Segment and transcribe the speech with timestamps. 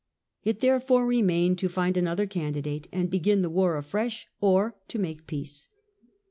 [0.43, 5.27] It therefore remained to find another candidate and begin the war afresh, or to make
[5.27, 5.67] peace.